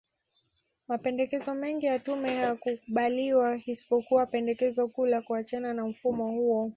Mapendekezo 0.87 1.55
mengi 1.55 1.85
ya 1.85 1.99
tume 1.99 2.29
hayakukubaliwa 2.29 3.55
isipokuwa 3.65 4.25
pendekezo 4.25 4.87
kuu 4.87 5.05
la 5.05 5.21
kuachana 5.21 5.73
na 5.73 5.87
mfumo 5.87 6.27
huo 6.31 6.69